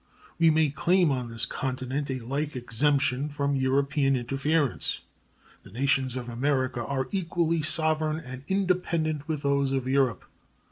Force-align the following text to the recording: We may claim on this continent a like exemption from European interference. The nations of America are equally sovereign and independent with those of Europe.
We 0.39 0.49
may 0.49 0.71
claim 0.71 1.11
on 1.11 1.29
this 1.29 1.45
continent 1.45 2.09
a 2.09 2.17
like 2.21 2.55
exemption 2.55 3.29
from 3.29 3.55
European 3.55 4.15
interference. 4.15 5.01
The 5.61 5.71
nations 5.71 6.15
of 6.15 6.27
America 6.27 6.83
are 6.83 7.07
equally 7.11 7.61
sovereign 7.61 8.19
and 8.19 8.43
independent 8.47 9.27
with 9.27 9.43
those 9.43 9.71
of 9.71 9.87
Europe. 9.87 10.25